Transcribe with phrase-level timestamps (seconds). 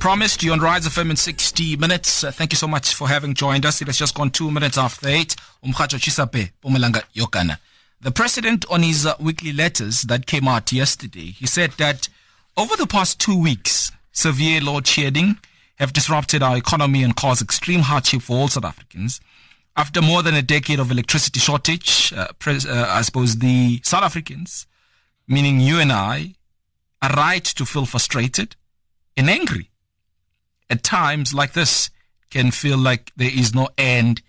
[0.00, 2.24] promised, you're on Rise FM in 60 minutes.
[2.24, 3.82] Uh, thank you so much for having joined us.
[3.82, 5.36] It has just gone two minutes after eight.
[5.62, 7.58] Umkhacho Chisape, Pumalanga Yokana.
[8.00, 12.08] The president, on his uh, weekly letters that came out yesterday, he said that
[12.56, 15.38] over the past two weeks, severe load shedding
[15.76, 19.20] have disrupted our economy and caused extreme hardship for all South Africans.
[19.76, 24.66] After more than a decade of electricity shortage, uh, uh, I suppose the South Africans,
[25.28, 26.34] meaning you and I,
[27.02, 28.56] are right to feel frustrated
[29.16, 29.69] and angry.
[30.70, 31.90] At times like this,
[32.30, 34.22] can feel like there is no end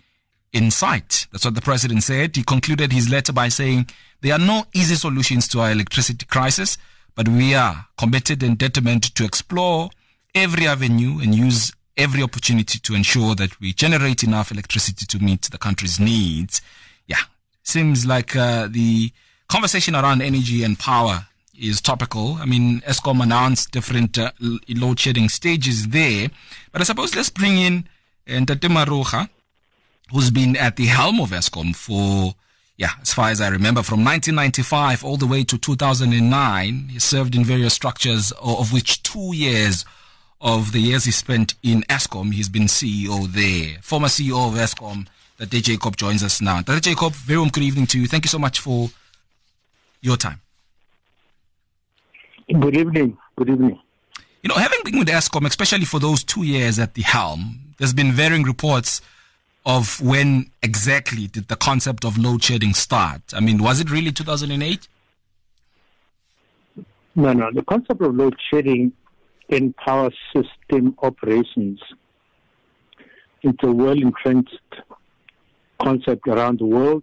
[0.52, 1.26] in sight.
[1.32, 2.36] That's what the president said.
[2.36, 3.88] He concluded his letter by saying
[4.20, 6.76] there are no easy solutions to our electricity crisis,
[7.14, 9.90] but we are committed and determined to explore
[10.34, 15.42] every avenue and use every opportunity to ensure that we generate enough electricity to meet
[15.42, 16.60] the country's needs.
[17.06, 17.16] Yeah,
[17.62, 19.12] seems like uh, the
[19.48, 21.26] conversation around energy and power
[21.62, 22.34] is topical.
[22.34, 24.32] I mean, Eskom announced different uh,
[24.68, 26.28] load shedding stages there,
[26.72, 27.88] but I suppose let's bring in
[28.28, 29.28] uh, Ntate Maroga,
[30.10, 32.34] who's been at the helm of Eskom for,
[32.76, 36.88] yeah, as far as I remember, from 1995 all the way to 2009.
[36.90, 39.84] He served in various structures, of which two years
[40.40, 43.80] of the years he spent in Eskom, he's been CEO there.
[43.80, 45.06] Former CEO of Eskom,
[45.38, 46.60] that Jacob joins us now.
[46.62, 48.08] That Jacob, very warm good evening to you.
[48.08, 48.90] Thank you so much for
[50.00, 50.40] your time.
[52.48, 53.16] Good evening.
[53.36, 53.78] Good evening.
[54.42, 57.92] You know, having been with Eskom, especially for those two years at the helm, there's
[57.92, 59.00] been varying reports
[59.64, 63.22] of when exactly did the concept of load shedding start.
[63.32, 64.88] I mean, was it really 2008?
[67.14, 67.50] No, no.
[67.52, 68.92] The concept of load shedding
[69.48, 71.80] in power system operations
[73.42, 74.76] it's a well entrenched
[75.80, 77.02] concept around the world.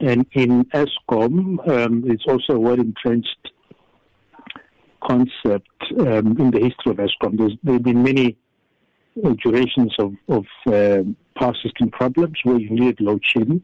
[0.00, 3.50] And in Eskom, um, it's also a well entrenched
[5.08, 5.68] concept
[6.00, 7.38] um, in the history of Eskom.
[7.38, 8.36] There's, there have been many
[9.42, 11.02] durations of, of uh,
[11.38, 13.62] power system problems where you need load shedding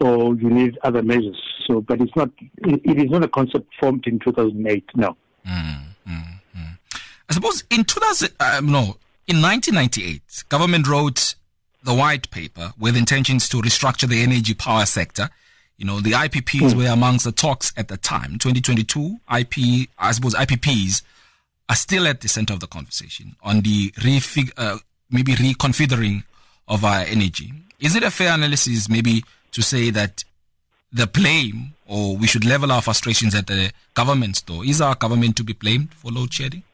[0.00, 1.40] or you need other measures.
[1.66, 2.30] So, but it's not.
[2.58, 4.84] it, it is not a concept formed in 2008.
[4.96, 5.16] No.
[5.46, 6.78] Mm, mm, mm.
[7.28, 11.34] I suppose in 2000, uh, no, in 1998, government wrote
[11.82, 15.28] the white paper with intentions to restructure the energy power sector
[15.78, 16.74] you know, the IPPs mm.
[16.74, 18.32] were amongst the talks at the time.
[18.32, 21.02] 2022, IP, I suppose IPPs
[21.68, 24.78] are still at the center of the conversation on the refig, uh,
[25.08, 26.24] maybe reconfiguring
[26.66, 27.52] of our energy.
[27.78, 29.22] Is it a fair analysis, maybe,
[29.52, 30.24] to say that
[30.92, 34.64] the blame, or we should level our frustrations at the government, door?
[34.64, 36.64] Is our government to be blamed for load shedding?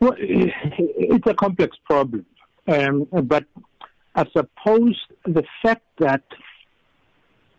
[0.00, 2.26] Well, it's a complex problem,
[2.68, 3.44] um, but
[4.14, 6.24] I suppose the fact that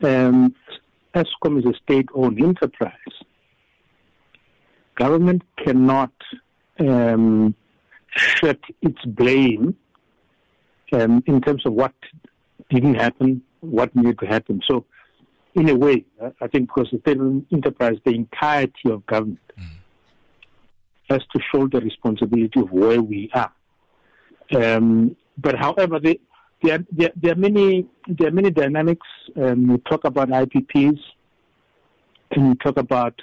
[0.02, 0.56] um,
[1.14, 2.94] Eskom is a state-owned enterprise,
[4.96, 6.14] government cannot
[6.80, 7.56] um,
[8.82, 9.76] its blame
[10.94, 11.94] um, in terms of what
[12.70, 14.62] didn't happen, what needed to happen.
[14.68, 14.86] So,
[15.56, 16.06] in a way,
[16.42, 19.68] I think because the state-owned enterprise, the entirety of government mm.
[21.10, 23.52] has to shoulder responsibility of where we are.
[24.54, 26.20] Um, but however, the,
[26.62, 29.08] there, there, there, are many there are many dynamics.
[29.36, 31.00] Um, we talk about IPPs,
[32.32, 33.22] and we talk about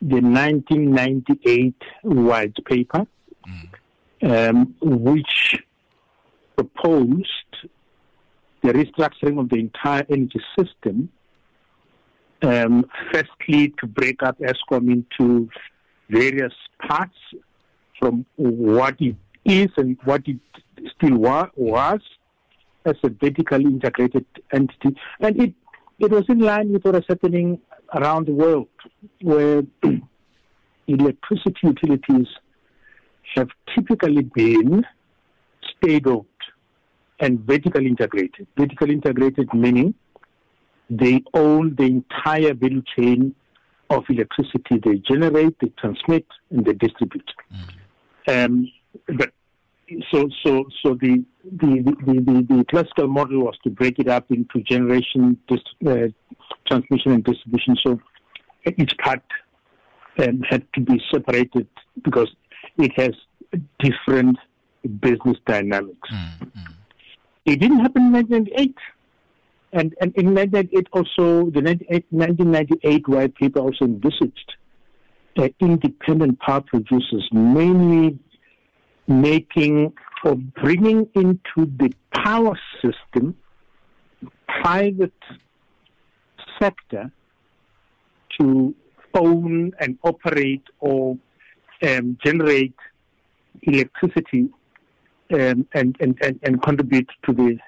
[0.00, 3.06] the 1998 white paper,
[4.22, 4.48] mm.
[4.50, 5.58] um, which
[6.56, 7.26] proposed
[8.62, 11.10] the restructuring of the entire energy system.
[12.42, 15.50] Um, firstly, to break up Eskom into
[16.08, 16.54] various
[16.88, 17.16] parts
[17.98, 20.38] from what it is and what it
[20.96, 22.00] still wa- was
[22.84, 24.96] as a vertically integrated entity.
[25.20, 25.54] And it,
[25.98, 27.60] it was in line with what was happening
[27.94, 28.68] around the world,
[29.20, 29.62] where
[30.86, 32.28] electricity utilities
[33.36, 34.84] have typically been
[35.76, 36.26] state owned
[37.20, 38.46] and vertically integrated.
[38.56, 39.94] Vertically integrated meaning
[40.90, 43.34] they own the entire value chain
[43.90, 47.30] of electricity they generate, they transmit, and they distribute.
[48.26, 48.44] Mm.
[48.44, 48.72] Um,
[49.16, 49.30] but
[50.10, 54.30] so so so the the, the, the, the classical model was to break it up
[54.30, 56.08] into generation, uh,
[56.66, 57.76] transmission, and distribution.
[57.82, 58.00] So
[58.76, 59.22] each part
[60.18, 61.66] um, had to be separated
[62.02, 62.28] because
[62.78, 63.10] it has
[63.78, 64.36] different
[65.00, 66.08] business dynamics.
[66.12, 66.72] Mm-hmm.
[67.46, 68.76] It didn't happen in 1998.
[69.72, 71.62] And, and in 1998 also, the
[72.10, 74.54] 1998 white paper also envisaged
[75.38, 78.18] uh, independent power producers, mainly
[79.06, 79.92] making
[80.24, 83.36] or bringing into the power system
[84.62, 85.12] private
[86.60, 87.10] sector
[88.38, 88.74] to
[89.14, 91.16] own and operate or
[91.82, 92.74] um, generate
[93.62, 94.48] electricity
[95.32, 97.58] um, and, and, and, and contribute to the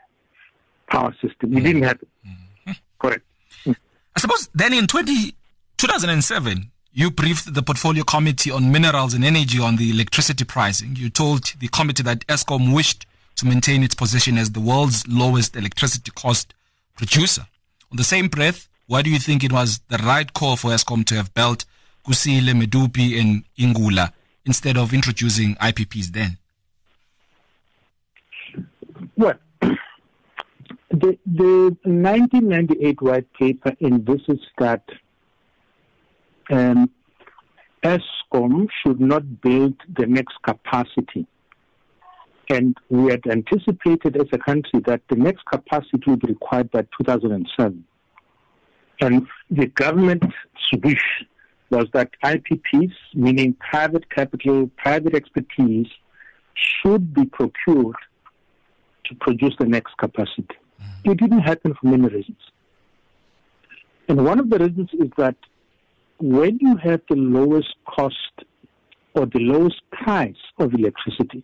[0.90, 1.56] power system.
[1.56, 1.64] It mm.
[1.64, 2.08] didn't happen.
[2.26, 2.76] Mm.
[2.98, 3.24] Correct.
[3.66, 5.34] I suppose then in 20,
[5.78, 10.94] 2007, you briefed the portfolio committee on minerals and energy on the electricity pricing.
[10.96, 13.06] You told the committee that Eskom wished
[13.36, 16.54] to maintain its position as the world's lowest electricity cost
[16.96, 17.46] producer.
[17.90, 21.04] On the same breath, why do you think it was the right call for Eskom
[21.06, 21.64] to have built
[22.06, 24.12] Kusile, Medupi, and Ingula
[24.44, 26.36] instead of introducing IPPs then?
[29.16, 29.38] Well,
[30.90, 34.84] the, the 1998 white paper envisages that
[36.52, 36.90] um,
[37.82, 41.26] Eskom should not build the next capacity.
[42.48, 46.82] And we had anticipated as a country that the next capacity would be required by
[47.00, 47.84] 2007.
[49.00, 50.26] And the government's
[50.82, 51.24] wish
[51.70, 55.86] was that IPPs, meaning private capital, private expertise,
[56.54, 57.96] should be procured
[59.04, 60.46] to produce the next capacity.
[60.80, 61.10] Mm-hmm.
[61.10, 62.38] It didn't happen for many reasons.
[64.08, 65.36] And one of the reasons is that
[66.22, 68.44] when you have the lowest cost
[69.14, 71.42] or the lowest price of electricity,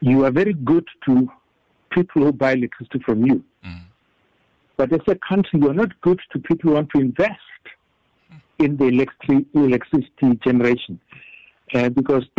[0.00, 1.30] you are very good to
[1.90, 3.44] people who buy electricity from you.
[3.64, 3.82] Mm.
[4.76, 7.38] But as a country, you're not good to people who want to invest
[8.58, 10.98] in the electric, electricity generation.
[11.72, 12.24] Uh, because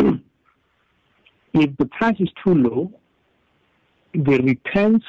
[1.54, 2.92] if the price is too low,
[4.12, 5.02] the returns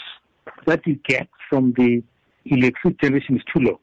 [0.65, 2.01] that you get from the
[2.45, 3.81] electricity generation is too low.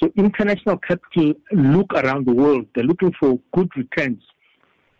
[0.00, 2.66] So international capital look around the world.
[2.74, 4.22] They're looking for good returns.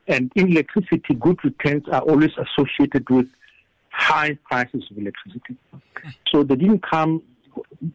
[0.08, 3.26] And in electricity, good returns are always associated with
[3.90, 5.56] high prices of electricity.
[6.32, 7.22] So they didn't come.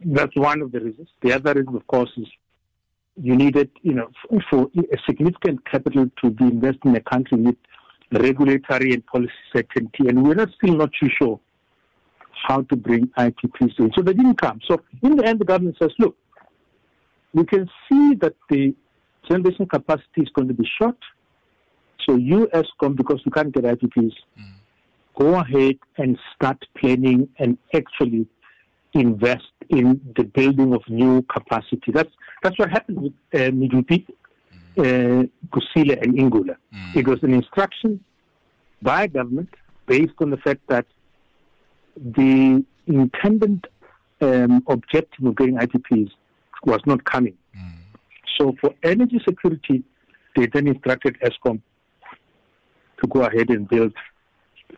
[0.04, 1.08] That's one of the reasons.
[1.22, 2.26] The other reason, of course, is
[3.16, 4.10] you needed, you know,
[4.50, 7.56] for a significant capital to be invested in a country with
[8.10, 11.40] regulatory and policy certainty, and we're not still not too sure
[12.46, 13.92] how to bring IPPs in.
[13.94, 14.60] So they didn't come.
[14.66, 16.16] So in the end, the government says, look,
[17.32, 18.74] we can see that the
[19.28, 20.96] generation capacity is going to be short.
[22.06, 24.52] So you, Eskom, because we can't get IPPs, mm.
[25.18, 28.26] go ahead and start planning and actually
[28.94, 31.92] invest in the building of new capacity.
[31.92, 32.10] That's
[32.42, 34.06] that's what happened with uh, Medupi,
[34.76, 34.78] mm.
[34.78, 36.56] uh, Kusile, and Ingula.
[36.74, 36.96] Mm.
[36.96, 38.04] It was an instruction
[38.82, 39.50] by government
[39.86, 40.86] based on the fact that
[41.96, 43.66] the intended
[44.20, 46.10] um, objective of getting IPPs
[46.64, 47.36] was not coming.
[47.56, 47.74] Mm.
[48.38, 49.82] So for energy security,
[50.36, 51.60] they then instructed Eskom
[53.00, 53.92] to go ahead and build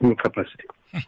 [0.01, 0.65] new capacity.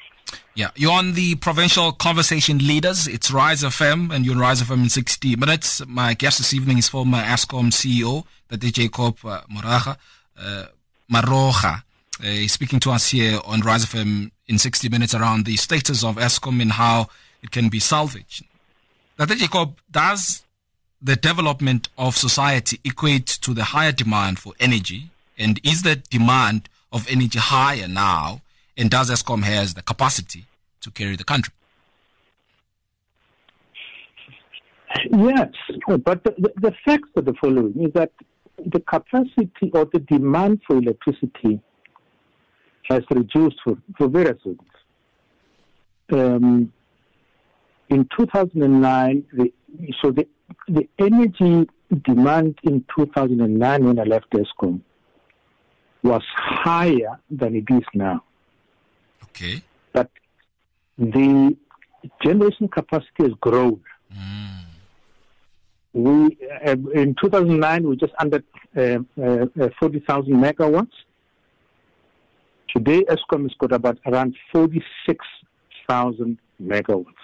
[0.57, 3.07] Yeah, you're on the provincial conversation leaders.
[3.07, 5.87] It's Rise FM, and you're on Rise FM in 60 minutes.
[5.87, 9.99] My guest this evening is former Eskom CEO, the Jacob uh, Moraga,
[10.41, 10.65] uh,
[11.13, 11.83] Maroga.
[12.25, 16.17] Uh, speaking to us here on Rise FM in 60 minutes around the status of
[16.17, 17.09] Eskom and how
[17.43, 18.43] it can be salvaged.
[19.19, 19.35] Dr.
[19.35, 20.43] Jacob, does
[21.01, 25.11] the development of society equate to the higher demand for energy?
[25.39, 28.41] And is the demand of energy higher now?
[28.77, 30.45] And does Eskom has the capacity
[30.81, 31.53] to carry the country?
[35.11, 35.51] Yes,
[35.87, 38.13] but the, the, the facts are the following: is that
[38.65, 41.61] the capacity or the demand for electricity
[42.85, 44.71] has reduced for, for various reasons.
[46.13, 46.73] Um,
[47.89, 49.53] in 2009, the,
[50.03, 50.27] so the,
[50.69, 51.69] the energy
[52.05, 54.81] demand in 2009 when I left Eskom
[56.03, 58.23] was higher than it is now.
[59.25, 59.63] Okay.
[59.93, 60.11] But
[60.99, 61.57] the
[62.23, 63.81] generation capacity has grown.
[64.15, 64.65] Mm.
[65.93, 68.43] We uh, in 2009 we just under
[68.77, 70.93] uh, uh, uh 40,000 megawatts.
[72.75, 77.15] Today, Eskom has got about around 46,000 megawatts.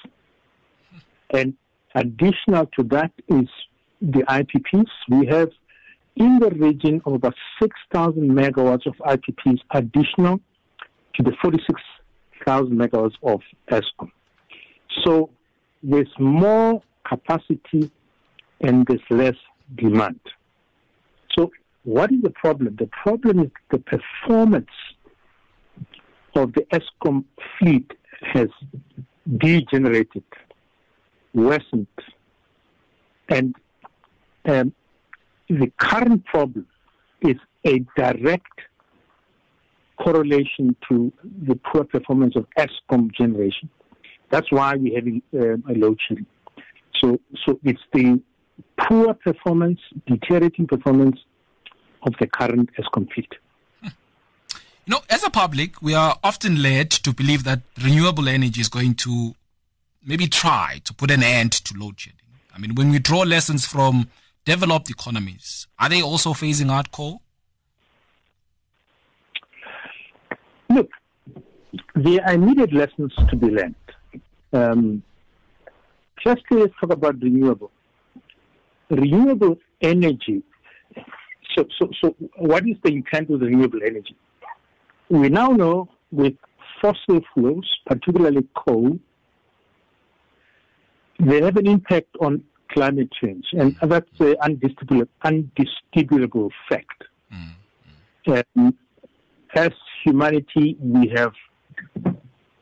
[1.33, 1.55] And
[1.95, 3.49] additional to that is
[4.01, 4.89] the IPPs.
[5.09, 5.51] We have
[6.17, 10.41] in the region of about 6,000 megawatts of IPPs additional
[11.15, 14.11] to the 46,000 megawatts of Eskom.
[15.05, 15.31] So
[15.83, 17.91] there's more capacity
[18.61, 19.37] and there's less
[19.77, 20.21] demand.
[21.37, 21.51] So
[21.85, 22.77] what is the problem?
[22.79, 24.71] The problem is the performance
[26.35, 27.25] of the Eskom
[27.59, 28.49] fleet has
[29.39, 30.25] degenerated,
[31.35, 31.87] worsened,
[33.29, 33.55] and
[34.45, 34.75] um,
[35.49, 36.67] the current problem
[37.21, 38.61] is a direct
[39.99, 41.13] correlation to
[41.47, 43.69] the poor performance of Eskom generation.
[44.31, 46.27] That's why we're having um, a load shedding.
[47.01, 48.21] So, so it's the
[48.79, 51.19] poor performance, deteriorating performance
[52.03, 53.33] of the current Eskom fleet.
[54.85, 58.69] You know, as a public, we are often led to believe that renewable energy is
[58.69, 59.35] going to
[60.05, 62.19] maybe try to put an end to load shedding.
[62.55, 64.09] I mean, when we draw lessons from
[64.45, 67.23] developed economies, are they also phasing out coal?
[70.69, 70.91] Look,
[71.95, 73.75] there are immediate lessons to be learned.
[74.53, 75.03] Um,
[76.23, 77.71] firstly, let's talk about renewable.
[78.91, 80.43] Renewable energy.
[81.57, 84.17] So, so, so, what is the intent of renewable energy?
[85.09, 86.35] We now know with
[86.81, 88.99] fossil fuels, particularly coal,
[91.23, 97.05] they have an impact on climate change, and that's an undisputable, undisputable fact.
[98.27, 98.45] Mm.
[98.57, 98.79] Um,
[99.55, 99.71] as
[100.05, 101.33] humanity, we have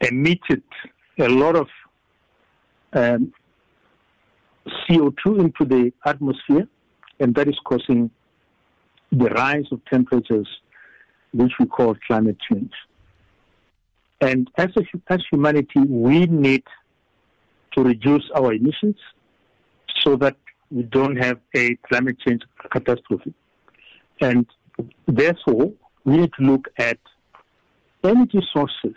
[0.00, 0.62] emitted
[1.19, 1.69] a lot of
[2.93, 3.33] um,
[4.67, 6.69] CO2 into the atmosphere,
[7.19, 8.11] and that is causing
[9.12, 10.49] the rise of temperatures,
[11.33, 12.73] which we call climate change.
[14.21, 16.64] And as, a, as humanity, we need
[17.73, 18.97] to reduce our emissions
[20.00, 20.37] so that
[20.71, 23.35] we don't have a climate change catastrophe.
[24.21, 24.47] And
[25.07, 25.73] therefore,
[26.05, 26.99] we need to look at
[28.05, 28.97] energy sources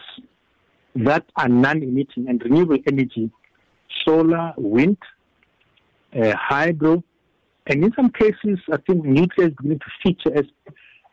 [0.96, 3.32] that are non-emitting and renewable energy,
[4.06, 4.98] solar, wind,
[6.16, 7.04] uh, hydro,
[7.68, 10.46] and in some cases, I think nuclear is going to feature as,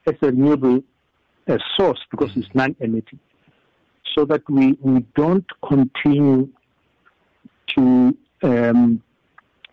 [0.07, 0.83] as a renewable
[1.49, 3.21] uh, source because it's non-emitting,
[4.15, 6.49] so that we, we don't continue
[7.75, 9.03] to um,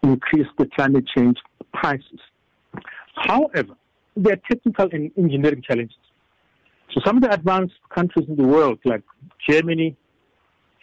[0.04, 1.38] increase the climate change
[1.74, 2.20] prices.
[3.16, 3.76] However,
[4.16, 5.98] there are technical and engineering challenges.
[6.94, 9.04] So some of the advanced countries in the world, like
[9.50, 9.96] Germany,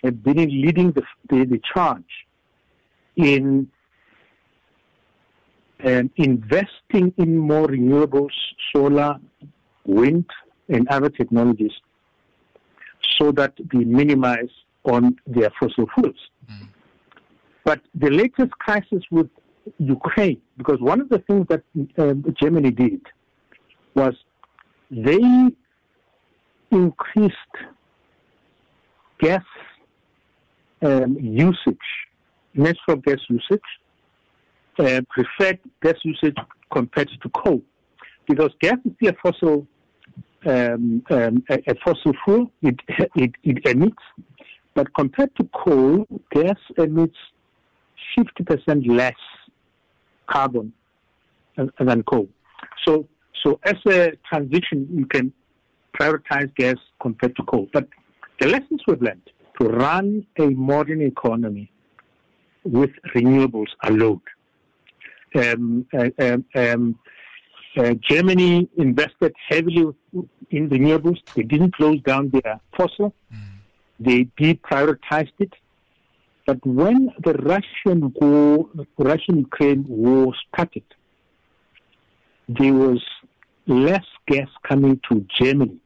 [0.03, 2.03] have been leading the, the, the charge
[3.17, 3.69] in
[5.85, 8.31] um, investing in more renewables,
[8.75, 9.17] solar,
[9.85, 10.27] wind,
[10.69, 11.73] and other technologies
[13.19, 14.51] so that we minimize
[14.85, 16.17] on their fossil fuels.
[17.65, 19.29] But the latest crisis with
[19.79, 21.63] Ukraine, because one of the things that
[21.99, 23.01] um, Germany did
[23.95, 24.15] was
[24.91, 25.51] they
[26.71, 27.55] increased
[29.19, 29.43] gas
[30.83, 31.89] um, usage,
[32.55, 33.61] natural gas usage,
[34.79, 36.37] uh, preferred gas usage
[36.71, 37.63] compared to coal,
[38.29, 39.67] because gas is a fossil
[40.47, 42.51] um, um, a, a, fossil fuel.
[42.61, 42.79] It,
[43.17, 44.03] it, it emits,
[44.75, 47.17] but compared to coal, gas emits
[48.17, 49.15] 50% less
[50.27, 50.73] carbon
[51.57, 52.29] than coal.
[52.87, 53.09] So,
[53.43, 55.33] so as a transition, you can
[55.99, 57.69] prioritize gas compared to coal.
[57.73, 57.89] But
[58.41, 59.31] the lessons we've learned
[59.61, 61.71] to run a modern economy
[62.65, 64.21] with renewables alone.
[65.37, 66.99] Um, uh, um, um,
[67.77, 69.87] uh, Germany invested heavily
[70.51, 71.19] in renewables.
[71.35, 73.15] They didn't close down their fossil.
[73.33, 73.39] Mm.
[74.01, 75.53] They deprioritized it.
[76.47, 80.85] But when the Russian war, Russian-Ukraine war started,
[82.49, 83.03] there was
[83.67, 85.79] less gas coming to Germany,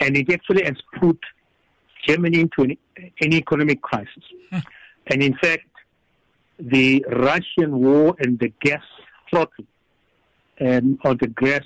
[0.00, 1.18] and it actually has put
[2.06, 2.76] Germany into an,
[3.20, 4.24] an economic crisis.
[4.50, 4.58] Hmm.
[5.06, 5.68] And in fact,
[6.58, 8.82] the Russian war and the gas
[9.30, 9.64] throttle,
[10.60, 11.64] um, or the gas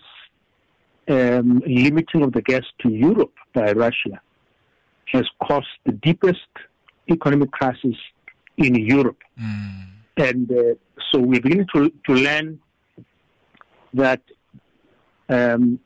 [1.08, 4.20] um, limiting of the gas to Europe by Russia,
[5.06, 6.40] has caused the deepest
[7.10, 7.96] economic crisis
[8.58, 9.22] in Europe.
[9.40, 9.86] Mm.
[10.16, 10.74] And uh,
[11.10, 12.60] so we're beginning to, to learn
[13.94, 14.20] that
[15.28, 15.78] um,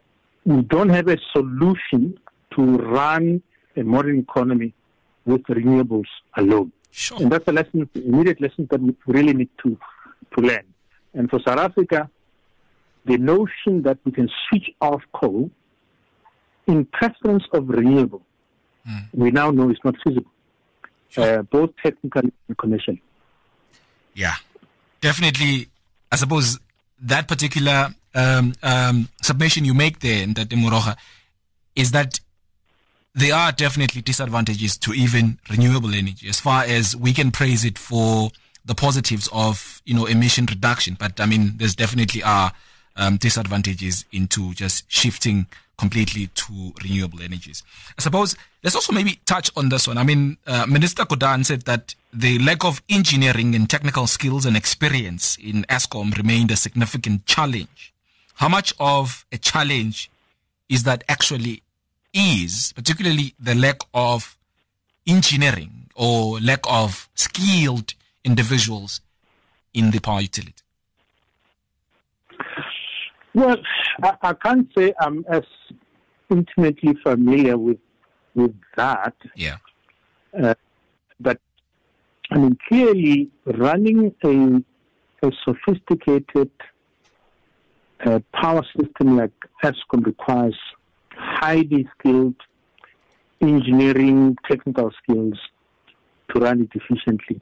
[0.45, 2.19] we don't have a solution
[2.55, 3.43] to run
[3.77, 4.75] a modern economy
[5.25, 6.73] with renewables alone.
[6.91, 7.19] Sure.
[7.21, 9.79] And that's a lesson, immediate lesson that we really need to,
[10.37, 10.65] to learn.
[11.15, 12.11] And for South Africa,
[13.05, 15.51] the notion that we can switch off coal
[16.67, 18.23] in preference of renewable,
[18.89, 19.09] mm.
[19.13, 20.31] we now know is not feasible.
[21.17, 23.03] Uh, both technical and commercially.
[24.15, 24.35] Yeah,
[25.01, 25.69] definitely.
[26.11, 26.59] I suppose
[27.01, 30.97] that particular um, um, submission you make there, in Maroga,
[31.75, 32.21] is that
[33.15, 37.79] there are definitely disadvantages to even renewable energy as far as we can praise it
[37.79, 38.31] for
[38.65, 42.53] the positives of you know emission reduction but i mean there's definitely are
[42.97, 45.47] um, disadvantages into just shifting
[45.79, 47.63] completely to renewable energies.
[47.99, 49.99] I suppose let's also maybe touch on this one.
[49.99, 54.57] I mean, uh, Minister Gordhan said that the lack of engineering and technical skills and
[54.57, 57.93] experience in Eskom remained a significant challenge.
[58.35, 60.11] How much of a challenge
[60.69, 61.63] is that actually
[62.13, 64.37] is, particularly the lack of
[65.07, 67.95] engineering or lack of skilled
[68.25, 69.01] individuals
[69.75, 70.62] in the power utility?
[73.35, 73.57] Well,
[74.03, 75.43] I, I can't say I'm as
[76.31, 77.79] intimately familiar with
[78.35, 79.15] with that.
[79.37, 79.57] Yeah.
[80.39, 80.55] Uh,
[81.21, 81.39] but
[82.31, 86.51] I mean, clearly, running a a sophisticated
[88.05, 90.59] uh, power system like Eskom requires
[91.15, 92.35] highly skilled
[93.41, 95.39] engineering, technical skills
[96.31, 97.41] to run it efficiently.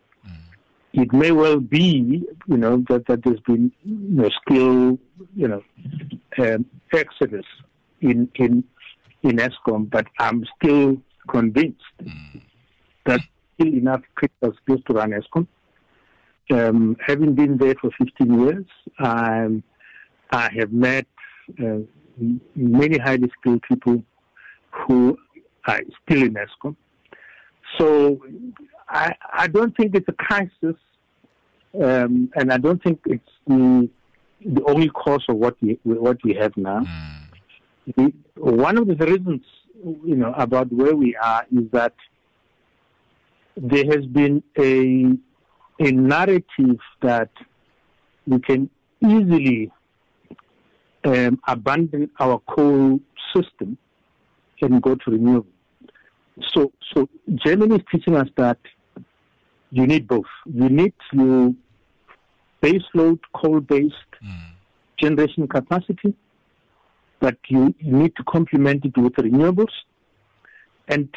[0.93, 4.99] It may well be, you know, that, that there's been you know, skill,
[5.37, 5.63] you know,
[6.39, 7.45] um, exodus
[8.01, 8.65] in in
[9.23, 10.97] in Eskom, but I'm still
[11.29, 12.41] convinced mm.
[13.07, 13.21] that
[13.55, 15.47] still enough critical skills to run Eskom.
[16.51, 18.65] Um, having been there for 15 years,
[18.99, 19.63] um,
[20.33, 21.07] I have met
[21.63, 21.79] uh,
[22.57, 24.03] many highly skilled people
[24.71, 25.17] who
[25.67, 26.75] are still in Eskom.
[27.79, 28.21] So
[28.91, 30.77] I, I don't think it's a crisis,
[31.81, 33.89] um, and I don't think it's the,
[34.45, 36.81] the only cause of what we what we have now.
[36.81, 37.17] Mm.
[37.97, 39.43] The, one of the reasons,
[40.05, 41.95] you know, about where we are is that
[43.57, 45.17] there has been a
[45.79, 47.31] a narrative that
[48.27, 48.69] we can
[49.03, 49.71] easily
[51.05, 53.01] um, abandon our coal
[53.35, 53.79] system
[54.61, 55.47] and go to renewable.
[56.53, 58.59] So, so Germany is teaching us that
[59.71, 60.27] you need both.
[60.47, 61.55] You need your
[62.63, 64.41] baseload coal-based mm.
[64.99, 66.15] generation capacity,
[67.21, 69.73] but you, you need to complement it with renewables.
[70.89, 71.09] And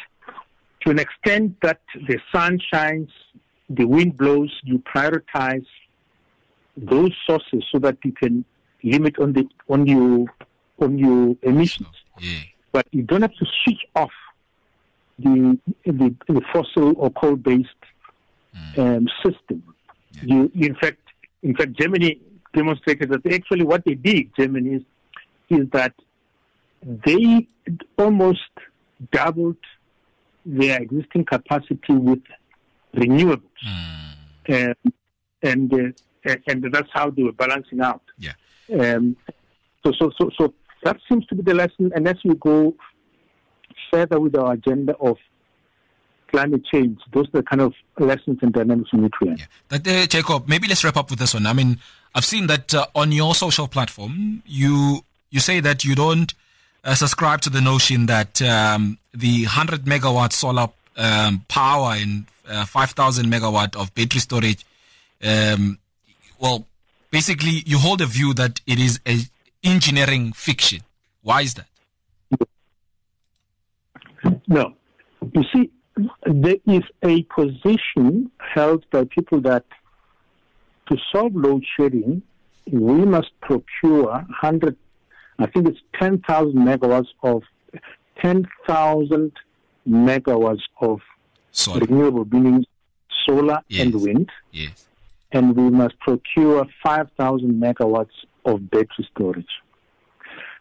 [0.82, 3.10] to an extent that the sun shines,
[3.68, 5.66] the wind blows, you prioritize
[6.76, 8.44] those sources so that you can
[8.82, 10.26] limit on the on your
[10.80, 11.88] on your emissions.
[12.20, 12.40] Yeah.
[12.72, 14.10] But you don't have to switch off
[15.18, 17.68] the the, the fossil or coal based.
[18.76, 19.62] Um, system.
[20.22, 20.46] Yeah.
[20.54, 21.00] You, in fact,
[21.42, 22.20] in fact, Germany
[22.54, 24.82] demonstrated that actually what they did, Germany, is,
[25.50, 25.94] is that
[26.82, 27.46] they
[27.98, 28.40] almost
[29.12, 29.56] doubled
[30.46, 32.22] their existing capacity with
[32.94, 34.70] renewables, mm.
[34.70, 34.92] um,
[35.42, 38.02] and uh, and that's how they were balancing out.
[38.18, 38.32] Yeah.
[38.72, 39.16] Um,
[39.84, 41.92] so, so, so, so that seems to be the lesson.
[41.94, 42.74] And as we go
[43.90, 45.16] further with our agenda of
[46.34, 49.36] climate change, those are the kind of lessons and dynamics we need to learn.
[49.36, 49.44] Yeah.
[49.68, 51.46] But, uh, Jacob, maybe let's wrap up with this one.
[51.46, 51.78] I mean,
[52.12, 56.32] I've seen that uh, on your social platform, you you say that you don't
[56.84, 62.64] uh, subscribe to the notion that um, the 100 megawatt solar um, power and uh,
[62.64, 64.64] 5,000 megawatt of battery storage,
[65.24, 65.78] um,
[66.38, 66.66] well,
[67.10, 69.18] basically you hold a view that it is a
[69.64, 70.80] engineering fiction.
[71.22, 71.66] Why is that?
[74.46, 74.74] No.
[75.32, 75.70] You see,
[76.26, 79.64] there is a position held by people that
[80.88, 82.22] to solve load shedding,
[82.70, 84.76] we must procure 100,
[85.38, 87.42] I think it's 10,000 megawatts of
[88.22, 89.32] 10,000
[89.88, 91.00] megawatts of
[91.74, 92.64] renewable, meaning
[93.26, 93.86] solar yes.
[93.86, 94.30] and wind.
[94.52, 94.86] Yes
[95.34, 99.48] and we must procure 5,000 megawatts of battery storage.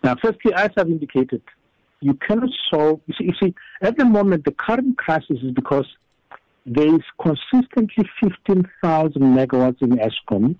[0.04, 1.44] Now, firstly, as I've indicated,
[2.04, 3.02] you cannot solve.
[3.08, 5.86] You see, you see, at the moment, the current crisis is because
[6.66, 10.56] there is consistently 15,000 megawatts in Eskom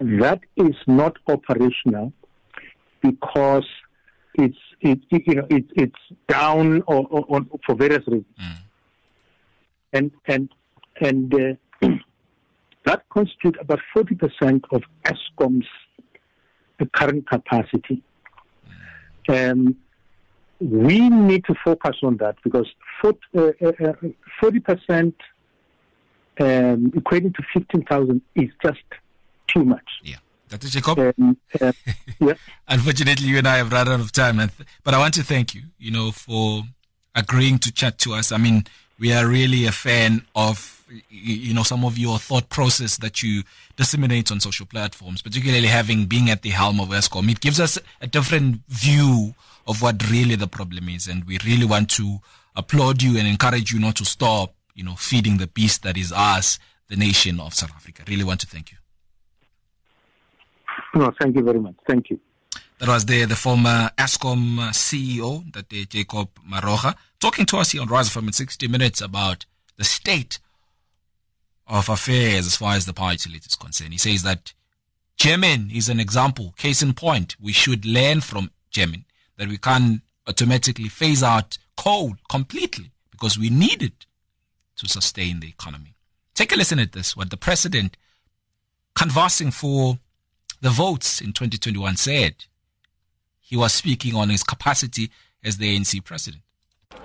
[0.00, 2.12] that is not operational
[3.02, 3.66] because
[4.34, 8.56] it's it, you know it, it's down or, or, or, for various reasons, mm.
[9.92, 10.48] and and
[11.00, 11.88] and uh,
[12.84, 15.66] that constitutes about 40% of Eskom's
[16.94, 18.02] current capacity.
[19.28, 19.76] Um,
[20.60, 22.66] we need to focus on that because
[23.00, 23.92] 40, uh, uh,
[24.42, 25.14] 40%
[26.40, 28.82] uh, um, equating to 15,000 is just
[29.46, 29.88] too much.
[30.02, 30.16] Yeah.
[30.48, 30.68] Dr.
[30.68, 31.72] Jacob, um, uh,
[32.20, 32.32] yeah.
[32.68, 34.50] unfortunately, you and I have run out of time,
[34.82, 36.62] but I want to thank you, you know, for
[37.14, 38.32] agreeing to chat to us.
[38.32, 38.64] I mean,
[38.98, 40.74] we are really a fan of
[41.10, 43.42] you know some of your thought process that you
[43.76, 47.30] disseminate on social platforms, particularly having being at the helm of Eskom.
[47.30, 49.34] It gives us a different view
[49.66, 52.18] of what really the problem is, and we really want to
[52.56, 56.12] applaud you and encourage you not to stop, you know, feeding the beast that is
[56.12, 56.58] us,
[56.88, 58.02] the nation of South Africa.
[58.08, 58.78] Really want to thank you.
[60.94, 61.74] No, thank you very much.
[61.86, 62.18] Thank you.
[62.78, 67.88] That was the, the former Eskom CEO, that Jacob Maroga, talking to us here on
[67.88, 70.38] Rise in 60 Minutes about the state
[71.66, 73.92] of affairs as far as the power utility is concerned.
[73.92, 74.52] He says that
[75.16, 77.36] German is an example, case in point.
[77.40, 79.04] We should learn from German
[79.36, 84.06] that we can't automatically phase out coal completely because we need it
[84.76, 85.94] to sustain the economy.
[86.34, 87.96] Take a listen at this, what the president
[88.94, 89.98] canvassing for
[90.60, 92.34] the votes in 2021 said
[93.48, 95.10] he was speaking on his capacity
[95.42, 96.42] as the ANC president.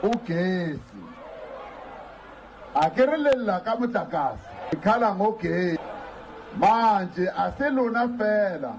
[0.04, 0.82] ugesi
[2.76, 5.80] akirilela ka motlakase ikhala ngogesi
[6.58, 8.76] manje aselona fela.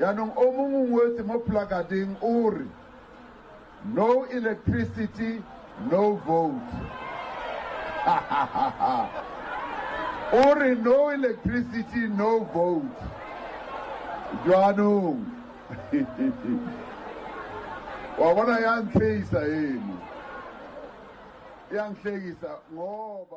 [0.00, 2.66] Yaanong o mongwe ngwetse mo plakading o re
[3.94, 5.42] no electricity
[5.90, 6.72] no vote.
[10.32, 13.02] O no electricity no vote.
[14.44, 15.35] Jwanong
[18.18, 19.98] wa bona ya ntlheisa eno
[22.72, 23.36] ngoba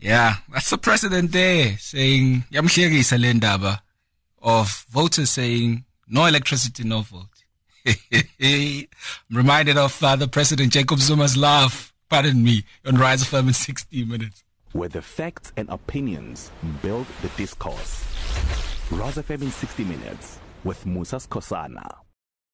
[0.00, 3.80] Yeah, that's the president there saying yamhlekisa le ndaba
[4.40, 7.44] of voters saying no electricity, no vote.
[8.40, 8.86] I'm
[9.28, 13.54] reminded of uh, the president Jacob Zuma's laugh, pardon me, on Rise of FM in
[13.54, 14.44] 60 minutes.
[14.72, 16.50] where the facts and opinions
[16.82, 18.04] build the discourse.
[18.90, 22.07] Rise FM in 60 minutes with Musa Skosana.